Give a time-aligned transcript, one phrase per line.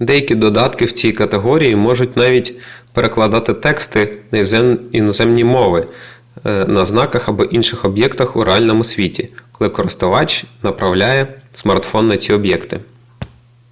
[0.00, 4.38] деякі додатки в цій категорії можуть навіть перекладати тексти на
[4.92, 5.88] іноземні мови
[6.44, 12.80] на знаках або інших об'єктах у реальному світі коли користувач направляє смартфон на ці об'єкти